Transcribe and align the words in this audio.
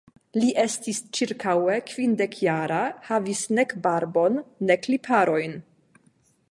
Li 0.35 0.47
estis 0.61 1.01
ĉirkaŭe 1.17 1.75
kvindekjara, 1.91 2.81
havis 3.11 3.45
nek 3.59 3.77
barbon 3.87 4.43
nek 4.71 4.93
lipharojn. 4.95 5.57